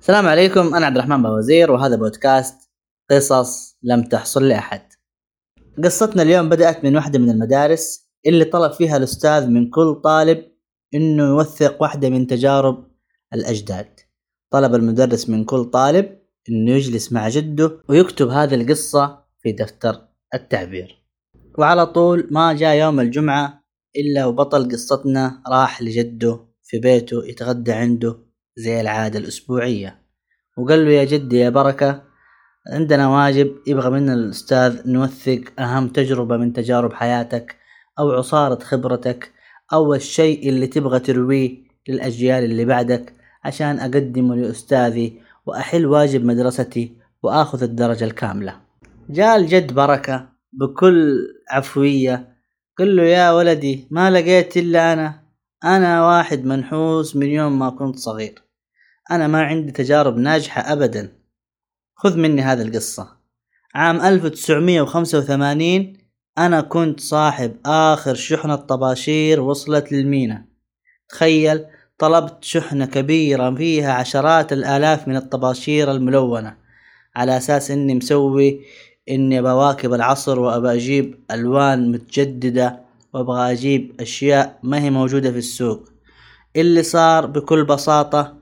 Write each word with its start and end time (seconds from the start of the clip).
السلام 0.00 0.26
عليكم 0.26 0.74
أنا 0.74 0.86
عبد 0.86 0.96
الرحمن 0.96 1.22
بوزير 1.22 1.70
وهذا 1.70 1.96
بودكاست 1.96 2.70
قصص 3.10 3.76
لم 3.82 4.02
تحصل 4.02 4.48
لأحد. 4.48 4.82
قصتنا 5.84 6.22
اليوم 6.22 6.48
بدأت 6.48 6.84
من 6.84 6.96
واحدة 6.96 7.18
من 7.18 7.30
المدارس 7.30 8.08
اللي 8.26 8.44
طلب 8.44 8.72
فيها 8.72 8.96
الأستاذ 8.96 9.46
من 9.46 9.70
كل 9.70 10.00
طالب 10.04 10.44
إنه 10.94 11.22
يوثق 11.28 11.82
واحدة 11.82 12.08
من 12.10 12.26
تجارب 12.26 12.84
الأجداد. 13.34 14.00
طلب 14.50 14.74
المدرس 14.74 15.28
من 15.28 15.44
كل 15.44 15.64
طالب 15.64 16.18
إنه 16.48 16.70
يجلس 16.72 17.12
مع 17.12 17.28
جده 17.28 17.80
ويكتب 17.88 18.28
هذه 18.28 18.54
القصة 18.54 19.24
في 19.42 19.52
دفتر 19.52 20.08
التعبير. 20.34 21.02
وعلى 21.58 21.86
طول 21.86 22.28
ما 22.30 22.52
جاء 22.52 22.76
يوم 22.76 23.00
الجمعة 23.00 23.64
إلا 23.96 24.26
وبطل 24.26 24.68
قصتنا 24.72 25.42
راح 25.48 25.82
لجده 25.82 26.40
في 26.62 26.78
بيته 26.78 27.24
يتغدى 27.26 27.72
عنده 27.72 28.27
زي 28.58 28.80
العادة 28.80 29.18
الأسبوعية. 29.18 30.02
وقال 30.56 30.84
له 30.84 30.90
يا 30.90 31.04
جدي 31.04 31.38
يا 31.38 31.50
بركة 31.50 32.02
عندنا 32.72 33.08
واجب 33.08 33.56
يبغى 33.66 33.90
منا 33.90 34.14
الأستاذ 34.14 34.90
نوثق 34.90 35.40
أهم 35.58 35.88
تجربة 35.88 36.36
من 36.36 36.52
تجارب 36.52 36.92
حياتك 36.92 37.56
أو 37.98 38.10
عصارة 38.10 38.64
خبرتك 38.64 39.32
أو 39.72 39.94
الشيء 39.94 40.48
اللي 40.48 40.66
تبغى 40.66 41.00
ترويه 41.00 41.58
للأجيال 41.88 42.44
اللي 42.44 42.64
بعدك 42.64 43.12
عشان 43.44 43.78
أقدمه 43.78 44.36
لأستاذي 44.36 45.20
وأحل 45.46 45.86
واجب 45.86 46.24
مدرستي 46.24 46.96
وآخذ 47.22 47.62
الدرجة 47.62 48.04
الكاملة. 48.04 48.60
جاء 49.10 49.36
الجد 49.36 49.72
بركة 49.72 50.28
بكل 50.52 51.26
عفوية 51.50 52.36
قل 52.78 52.96
له 52.96 53.02
يا 53.02 53.32
ولدي 53.32 53.88
ما 53.90 54.10
لقيت 54.10 54.56
إلا 54.56 54.92
أنا 54.92 55.20
أنا 55.64 56.06
واحد 56.06 56.44
منحوس 56.44 57.16
من 57.16 57.26
يوم 57.26 57.58
ما 57.58 57.70
كنت 57.70 57.96
صغير. 57.96 58.47
أنا 59.10 59.26
ما 59.26 59.42
عندي 59.42 59.72
تجارب 59.72 60.16
ناجحة 60.16 60.72
أبدا. 60.72 61.12
خذ 61.94 62.16
مني 62.16 62.42
هذه 62.42 62.62
القصة. 62.62 63.08
عام 63.74 64.00
1985 64.00 65.96
أنا 66.38 66.60
كنت 66.60 67.00
صاحب 67.00 67.56
آخر 67.66 68.14
شحنة 68.14 68.56
طباشير 68.56 69.40
وصلت 69.40 69.92
للمينا. 69.92 70.44
تخيل 71.08 71.64
طلبت 71.98 72.44
شحنة 72.44 72.86
كبيرة 72.86 73.54
فيها 73.54 73.92
عشرات 73.92 74.52
الآلاف 74.52 75.08
من 75.08 75.16
الطباشير 75.16 75.90
الملونة 75.90 76.56
على 77.16 77.36
أساس 77.36 77.70
إني 77.70 77.94
مسوي 77.94 78.60
إني 79.10 79.42
بواكب 79.42 79.94
العصر 79.94 80.40
وأبى 80.40 80.72
أجيب 80.72 81.24
ألوان 81.30 81.92
متجددة 81.92 82.80
وأبغى 83.12 83.52
أجيب 83.52 84.00
أشياء 84.00 84.58
ما 84.62 84.82
هي 84.82 84.90
موجودة 84.90 85.32
في 85.32 85.38
السوق. 85.38 85.88
اللي 86.56 86.82
صار 86.82 87.26
بكل 87.26 87.64
بساطة 87.64 88.38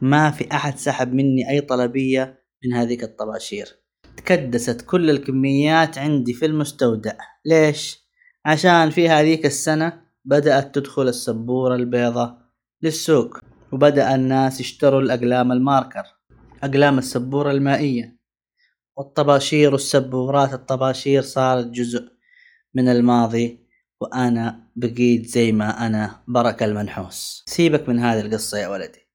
ما 0.00 0.30
في 0.30 0.52
أحد 0.52 0.78
سحب 0.78 1.12
مني 1.12 1.50
أي 1.50 1.60
طلبية 1.60 2.44
من 2.64 2.72
هذيك 2.72 3.04
الطباشير. 3.04 3.68
تكدست 4.16 4.82
كل 4.82 5.10
الكميات 5.10 5.98
عندي 5.98 6.32
في 6.32 6.46
المستودع. 6.46 7.12
ليش؟ 7.44 8.06
عشان 8.44 8.90
في 8.90 9.08
هذيك 9.08 9.46
السنة 9.46 10.02
بدأت 10.24 10.74
تدخل 10.74 11.08
السبورة 11.08 11.74
البيضة 11.74 12.38
للسوق 12.82 13.38
وبدأ 13.72 14.14
الناس 14.14 14.60
يشتروا 14.60 15.00
الأقلام 15.00 15.52
الماركر 15.52 16.02
أقلام 16.62 16.98
السبورة 16.98 17.50
المائية. 17.50 18.16
والطباشير 18.96 19.72
والسبورات 19.72 20.54
الطباشير 20.54 21.22
صارت 21.22 21.66
جزء 21.66 22.08
من 22.74 22.88
الماضي 22.88 23.66
وأنا 24.00 24.70
بقيت 24.76 25.26
زي 25.26 25.52
ما 25.52 25.86
أنا 25.86 26.22
بركة 26.28 26.64
المنحوس. 26.64 27.44
سيبك 27.46 27.88
من 27.88 27.98
هذه 27.98 28.20
القصة 28.20 28.58
يا 28.58 28.68
ولدي. 28.68 29.05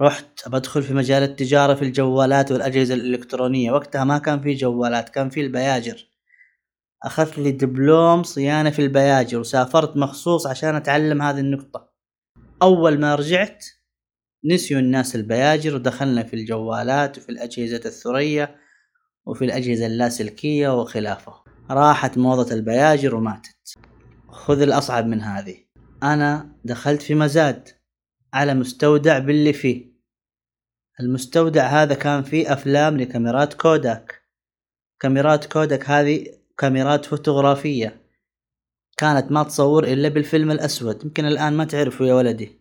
رحت 0.00 0.48
بدخل 0.48 0.82
في 0.82 0.94
مجال 0.94 1.22
التجارة 1.22 1.74
في 1.74 1.82
الجوالات 1.82 2.52
والأجهزة 2.52 2.94
الإلكترونية. 2.94 3.72
وقتها 3.72 4.04
ما 4.04 4.18
كان 4.18 4.40
في 4.40 4.54
جوالات 4.54 5.08
كان 5.08 5.30
في 5.30 5.40
البياجر. 5.40 6.06
أخذت 7.02 7.38
لي 7.38 7.52
دبلوم 7.52 8.22
صيانة 8.22 8.70
في 8.70 8.82
البياجر 8.82 9.38
وسافرت 9.38 9.96
مخصوص 9.96 10.46
عشان 10.46 10.74
أتعلم 10.74 11.22
هذه 11.22 11.40
النقطة. 11.40 11.92
أول 12.62 13.00
ما 13.00 13.14
رجعت 13.14 13.64
نسيوا 14.44 14.80
الناس 14.80 15.16
البياجر 15.16 15.74
ودخلنا 15.74 16.22
في 16.22 16.34
الجوالات 16.36 17.18
وفي 17.18 17.28
الأجهزة 17.28 17.80
الثريا 17.86 18.56
وفي 19.26 19.44
الأجهزة 19.44 19.86
اللاسلكية 19.86 20.80
وخلافه. 20.80 21.34
راحت 21.70 22.18
موضة 22.18 22.54
البياجر 22.54 23.14
وماتت. 23.14 23.74
خذ 24.28 24.62
الأصعب 24.62 25.06
من 25.06 25.20
هذه. 25.20 25.56
أنا 26.02 26.52
دخلت 26.64 27.02
في 27.02 27.14
مزاد 27.14 27.68
على 28.34 28.54
مستودع 28.54 29.18
باللي 29.18 29.52
فيه. 29.52 29.89
المستودع 31.00 31.66
هذا 31.66 31.94
كان 31.94 32.22
فيه 32.22 32.52
أفلام 32.52 32.96
لكاميرات 32.96 33.54
كوداك. 33.54 34.22
كاميرات 35.00 35.52
كوداك 35.52 35.90
هذه 35.90 36.26
كاميرات 36.58 37.04
فوتوغرافية. 37.04 38.00
كانت 38.96 39.32
ما 39.32 39.42
تصور 39.42 39.84
إلا 39.84 40.08
بالفيلم 40.08 40.50
الأسود. 40.50 41.04
يمكن 41.04 41.24
الآن 41.24 41.52
ما 41.52 41.64
تعرفوا 41.64 42.06
يا 42.06 42.14
ولدي. 42.14 42.60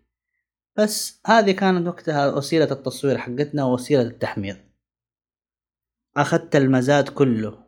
بس 0.77 1.21
هذه 1.25 1.51
كانت 1.51 1.87
وقتها 1.87 2.35
وسيلة 2.35 2.71
التصوير 2.71 3.17
حقتنا 3.17 3.63
ووسيلة 3.63 4.01
التحميض. 4.01 4.57
أخذت 6.17 6.55
المزاد 6.55 7.09
كله 7.09 7.63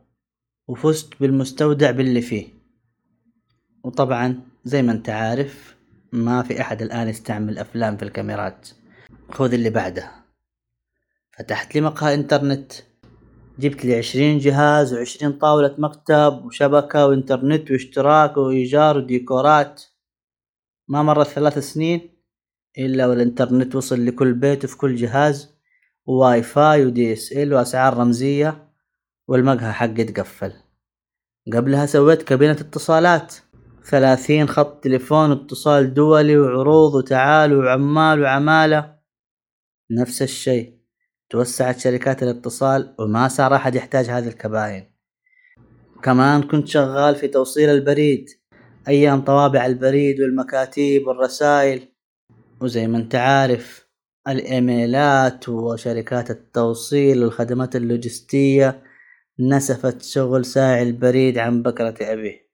وفزت 0.67 1.19
بالمستودع 1.19 1.91
باللي 1.91 2.21
فيه. 2.21 2.47
وطبعا 3.83 4.41
زي 4.65 4.81
ما 4.81 4.91
أنت 4.91 5.09
عارف 5.09 5.75
ما 6.11 6.43
في 6.43 6.61
أحد 6.61 6.81
الآن 6.81 7.07
يستعمل 7.07 7.59
أفلام 7.59 7.97
في 7.97 8.03
الكاميرات. 8.03 8.69
خذ 9.31 9.53
اللي 9.53 9.69
بعده. 9.69 10.20
فتحت 11.37 11.75
لي 11.75 11.81
مقهى 11.81 12.13
إنترنت. 12.13 12.73
جبت 13.59 13.85
لي 13.85 13.95
عشرين 13.95 14.37
جهاز 14.37 14.93
وعشرين 14.93 15.31
طاولة 15.31 15.75
مكتب 15.77 16.45
وشبكة 16.45 17.07
وإنترنت 17.07 17.71
واشتراك 17.71 18.37
وإيجار 18.37 18.97
وديكورات. 18.97 19.83
ما 20.87 21.03
مرت 21.03 21.27
ثلاث 21.27 21.57
سنين 21.59 22.09
إلا 22.77 23.07
والإنترنت 23.07 23.75
وصل 23.75 24.05
لكل 24.05 24.33
بيت 24.33 24.65
وفي 24.65 24.77
كل 24.77 24.95
جهاز 24.95 25.55
و 26.05 26.43
WiFi 26.43 26.77
و 26.77 26.85
DSL 26.85 27.53
وأسعار 27.53 27.97
رمزية 27.97 28.73
والمقهى 29.27 29.71
حقي 29.73 30.03
تقفل. 30.03 30.53
قبلها 31.53 31.85
سويت 31.85 32.21
كابينة 32.21 32.51
اتصالات 32.51 33.35
ثلاثين 33.83 34.47
خط 34.47 34.83
تليفون 34.83 35.29
واتصال 35.29 35.93
دولي 35.93 36.37
وعروض 36.37 36.95
وتعال 36.95 37.57
وعمال 37.57 38.21
وعمالة. 38.21 38.95
نفس 39.91 40.21
الشيء. 40.21 40.80
توسعت 41.31 41.79
شركات 41.79 42.23
الاتصال 42.23 42.95
وما 42.99 43.27
صار 43.27 43.55
أحد 43.55 43.75
يحتاج 43.75 44.05
هذه 44.05 44.27
الكباين. 44.27 44.91
كمان 46.03 46.43
كنت 46.43 46.67
شغال 46.67 47.15
في 47.15 47.27
توصيل 47.27 47.69
البريد 47.69 48.29
أيام 48.87 49.21
طوابع 49.21 49.65
البريد 49.65 50.21
والمكاتيب 50.21 51.07
والرسائل 51.07 51.87
وزي 52.61 52.87
ما 52.87 52.97
أنت 52.97 53.15
عارف 53.15 53.87
الإيميلات 54.27 55.49
وشركات 55.49 56.31
التوصيل 56.31 57.23
والخدمات 57.23 57.75
اللوجستية 57.75 58.83
نسفت 59.39 60.01
شغل 60.01 60.45
ساعي 60.45 60.83
البريد 60.83 61.37
عن 61.37 61.63
بكرة 61.63 61.95
أبيه. 62.01 62.51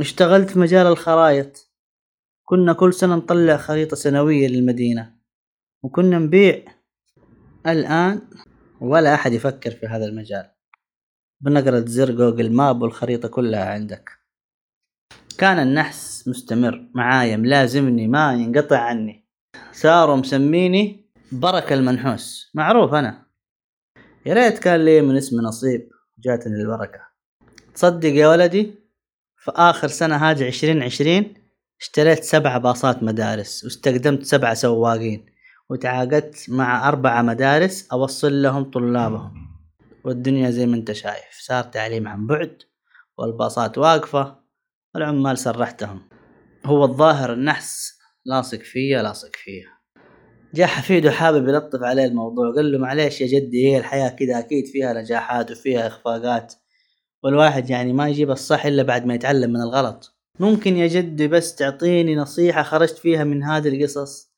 اشتغلت 0.00 0.50
في 0.50 0.58
مجال 0.58 0.86
الخرايط 0.86 1.70
كنا 2.44 2.72
كل 2.72 2.94
سنة 2.94 3.16
نطلع 3.16 3.56
خريطة 3.56 3.96
سنوية 3.96 4.48
للمدينة. 4.48 5.14
وكنا 5.82 6.18
نبيع 6.18 6.79
الآن 7.66 8.22
ولا 8.80 9.14
أحد 9.14 9.32
يفكر 9.32 9.70
في 9.70 9.86
هذا 9.86 10.04
المجال. 10.04 10.50
بنقرة 11.40 11.84
زر 11.86 12.10
جوجل 12.10 12.52
ماب 12.52 12.82
والخريطة 12.82 13.28
كلها 13.28 13.64
عندك. 13.64 14.10
كان 15.38 15.58
النحس 15.58 16.28
مستمر 16.28 16.90
معايا 16.94 17.36
ملازمني 17.36 18.08
ما 18.08 18.32
ينقطع 18.32 18.78
عني. 18.78 19.28
صاروا 19.72 20.16
مسميني 20.16 21.10
بركة 21.32 21.74
المنحوس. 21.74 22.50
معروف 22.54 22.94
أنا. 22.94 23.26
يا 24.26 24.34
ريت 24.34 24.58
كان 24.58 24.84
لي 24.84 25.00
من 25.00 25.16
اسم 25.16 25.36
نصيب 25.36 25.88
جاتني 26.18 26.54
البركة. 26.54 27.00
تصدق 27.74 28.08
يا 28.08 28.28
ولدي 28.28 28.74
في 29.36 29.52
آخر 29.54 29.88
سنة 29.88 30.16
هذه 30.16 30.46
عشرين 30.46 30.82
عشرين 30.82 31.34
اشتريت 31.80 32.24
سبع 32.24 32.58
باصات 32.58 33.02
مدارس 33.02 33.64
واستخدمت 33.64 34.22
سبع 34.22 34.54
سواقين. 34.54 35.26
وتعاقدت 35.70 36.50
مع 36.50 36.88
أربعة 36.88 37.22
مدارس 37.22 37.88
أوصل 37.92 38.42
لهم 38.42 38.70
طلابهم. 38.70 39.50
والدنيا 40.04 40.50
زي 40.50 40.66
ما 40.66 40.76
أنت 40.76 40.92
شايف 40.92 41.38
صار 41.40 41.64
تعليم 41.64 42.08
عن 42.08 42.26
بعد 42.26 42.62
والباصات 43.18 43.78
واقفة 43.78 44.36
والعمال 44.94 45.38
سرحتهم. 45.38 46.08
هو 46.66 46.84
الظاهر 46.84 47.32
النحس 47.32 47.98
لاصق 48.24 48.58
فيا 48.58 49.02
لاصق 49.02 49.36
فيا 49.36 49.66
جاء 50.54 50.66
حفيده 50.66 51.10
حابب 51.10 51.48
يلطف 51.48 51.82
عليه 51.82 52.04
الموضوع 52.04 52.54
قال 52.54 52.72
له 52.72 52.78
معليش 52.78 53.20
يا 53.20 53.26
جدي 53.26 53.66
هي 53.66 53.78
الحياة 53.78 54.08
كذا 54.08 54.38
أكيد 54.38 54.66
فيها 54.66 54.92
نجاحات 54.92 55.50
وفيها 55.50 55.86
إخفاقات 55.86 56.54
والواحد 57.22 57.70
يعني 57.70 57.92
ما 57.92 58.08
يجيب 58.08 58.30
الصح 58.30 58.66
إلا 58.66 58.82
بعد 58.82 59.06
ما 59.06 59.14
يتعلم 59.14 59.50
من 59.50 59.60
الغلط. 59.60 60.16
ممكن 60.40 60.76
يا 60.76 60.86
جدي 60.86 61.28
بس 61.28 61.54
تعطيني 61.54 62.16
نصيحة 62.16 62.62
خرجت 62.62 62.98
فيها 62.98 63.24
من 63.24 63.42
هذه 63.42 63.68
القصص؟ 63.68 64.29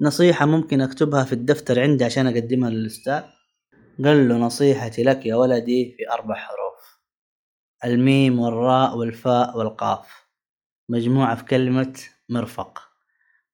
نصيحة 0.00 0.46
ممكن 0.46 0.80
أكتبها 0.80 1.24
في 1.24 1.32
الدفتر 1.32 1.80
عندي 1.80 2.04
عشان 2.04 2.26
أقدمها 2.26 2.70
للأستاذ. 2.70 3.22
قال 4.04 4.28
له 4.28 4.36
نصيحتي 4.36 5.02
لك 5.02 5.26
يا 5.26 5.34
ولدي 5.36 5.94
في 5.96 6.10
أربع 6.12 6.34
حروف 6.34 7.00
الميم 7.84 8.38
والراء 8.38 8.96
والفاء 8.96 9.58
والقاف. 9.58 10.26
مجموعة 10.88 11.34
في 11.36 11.44
كلمة 11.44 11.92
مرفق. 12.28 12.82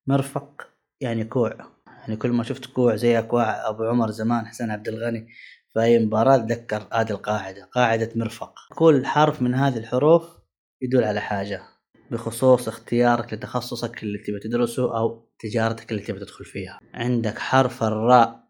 مرفق 0.06 0.69
يعني 1.00 1.25
كوع. 1.25 1.56
يعني 1.87 2.17
كل 2.17 2.31
ما 2.31 2.45
شفت 2.45 2.67
كوع 2.67 2.97
زي 2.97 3.19
أكواع 3.19 3.69
أبو 3.69 3.85
عمر 3.85 4.11
زمان 4.11 4.47
حسين 4.47 4.71
عبد 4.71 4.88
الغني 4.88 5.29
في 5.73 5.81
أي 5.83 6.06
مباراة 6.06 6.37
تذكر 6.37 6.88
هذه 6.93 7.11
القاعدة 7.11 7.65
قاعدة 7.65 8.11
مرفق. 8.17 8.55
كل 8.75 9.06
حرف 9.06 9.43
من 9.43 9.55
هذه 9.55 9.79
الحروف 9.79 10.38
يدل 10.83 11.05
على 11.05 11.21
حاجة. 11.21 11.72
بخصوص 12.12 12.69
اختيارك 12.69 13.35
لتخصصك 13.35 14.03
اللي 14.03 14.19
تبي 14.19 14.38
تدرسه 14.38 14.99
أو 14.99 15.29
تجارتك 15.38 15.91
اللي 15.93 16.03
تبي 16.03 16.19
تدخل 16.19 16.44
فيها. 16.44 16.79
عندك 16.94 17.38
حرف 17.38 17.82
الراء 17.82 18.49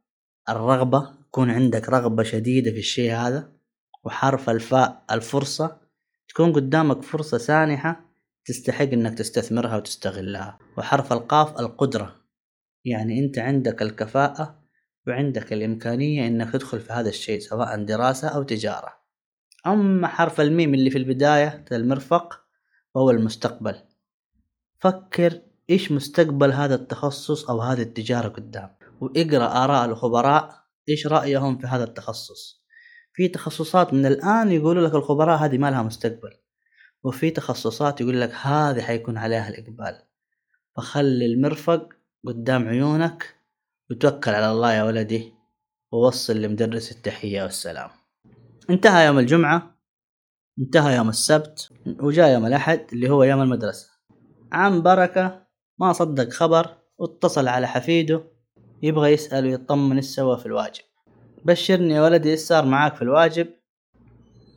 الرغبة 0.48 1.10
يكون 1.28 1.50
عندك 1.50 1.88
رغبة 1.88 2.22
شديدة 2.22 2.70
في 2.70 2.78
الشيء 2.78 3.12
هذا 3.12 3.52
وحرف 4.04 4.50
الفاء 4.50 5.04
الفرصة. 5.10 5.80
تكون 6.28 6.52
قدامك 6.52 7.02
فرصة 7.02 7.38
سانحة 7.38 8.14
تستحق 8.44 8.84
إنك 8.92 9.18
تستثمرها 9.18 9.76
وتستغلها. 9.76 10.58
وحرف 10.78 11.12
القاف 11.12 11.60
القدرة. 11.60 12.16
يعني 12.84 13.18
أنت 13.18 13.38
عندك 13.38 13.82
الكفاءة 13.82 14.62
وعندك 15.06 15.52
الإمكانية 15.52 16.26
إنك 16.26 16.52
تدخل 16.52 16.80
في 16.80 16.92
هذا 16.92 17.08
الشيء 17.08 17.40
سواء 17.40 17.84
دراسة 17.84 18.28
أو 18.28 18.42
تجارة. 18.42 18.92
أما 19.66 20.08
حرف 20.08 20.40
الميم 20.40 20.74
اللي 20.74 20.90
في 20.90 20.98
البداية 20.98 21.64
المرفق 21.72 22.42
وهو 22.94 23.10
المستقبل. 23.10 23.74
فكر 24.78 25.42
إيش 25.70 25.92
مستقبل 25.92 26.52
هذا 26.52 26.74
التخصص 26.74 27.50
أو 27.50 27.60
هذه 27.60 27.82
التجارة 27.82 28.28
قدام 28.28 28.74
واقرأ 29.00 29.64
آراء 29.64 29.84
الخبراء 29.84 30.62
إيش 30.88 31.06
رأيهم 31.06 31.58
في 31.58 31.66
هذا 31.66 31.84
التخصص. 31.84 32.62
في 33.12 33.28
تخصصات 33.28 33.94
من 33.94 34.06
الآن 34.06 34.52
يقولوا 34.52 34.88
لك 34.88 34.94
الخبراء 34.94 35.38
هذه 35.38 35.58
ما 35.58 35.70
لها 35.70 35.82
مستقبل 35.82 36.30
وفي 37.04 37.30
تخصصات 37.30 38.00
يقول 38.00 38.20
لك 38.20 38.30
هذه 38.34 38.80
حيكون 38.80 39.18
عليها 39.18 39.48
الإقبال. 39.48 40.02
فخلي 40.76 41.26
المرفق 41.26 41.88
قدام 42.26 42.68
عيونك 42.68 43.34
وتوكل 43.90 44.30
على 44.30 44.50
الله 44.50 44.72
يا 44.72 44.82
ولدي 44.82 45.32
ووصل 45.92 46.36
لمدرس 46.36 46.92
التحية 46.92 47.42
والسلام. 47.42 47.90
انتهى 48.70 49.06
يوم 49.06 49.18
الجمعة. 49.18 49.71
انتهى 50.58 50.96
يوم 50.96 51.08
السبت 51.08 51.72
وجاء 52.00 52.32
يوم 52.32 52.46
الأحد 52.46 52.86
اللي 52.92 53.10
هو 53.10 53.22
يوم 53.22 53.42
المدرسة. 53.42 53.90
عم 54.52 54.82
بركة 54.82 55.46
ما 55.78 55.92
صدق 55.92 56.28
خبر 56.28 56.76
واتصل 56.98 57.48
على 57.48 57.66
حفيده 57.68 58.24
يبغى 58.82 59.12
يسأل 59.12 59.46
ويطمن 59.46 59.96
إيش 59.96 60.04
سوى 60.04 60.38
في 60.38 60.46
الواجب. 60.46 60.84
بشرني 61.44 61.94
يا 61.94 62.02
ولدي 62.02 62.30
إيش 62.30 62.40
صار 62.40 62.64
معاك 62.64 62.96
في 62.96 63.02
الواجب؟ 63.02 63.48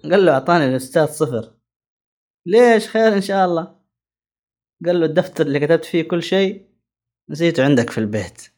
قال 0.04 0.26
له 0.26 0.32
أعطاني 0.32 0.66
الأستاذ 0.66 1.06
صفر. 1.06 1.54
ليش 2.46 2.88
خير 2.88 3.14
إن 3.14 3.22
شاء 3.22 3.46
الله؟ 3.46 3.76
قال 4.86 5.00
له 5.00 5.06
الدفتر 5.06 5.46
اللي 5.46 5.60
كتبت 5.60 5.86
فيه 5.86 6.04
كل 6.04 6.24
شيء 6.24 6.70
نسيته 7.30 7.66
عندك 7.66 7.90
في 7.90 7.98
البيت. 7.98 8.55